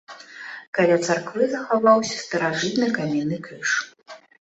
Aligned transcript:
Каля 0.77 0.95
царквы 1.07 1.43
захаваўся 1.53 2.19
старажытны 2.25 2.91
каменны 2.99 3.37
крыж. 3.49 3.69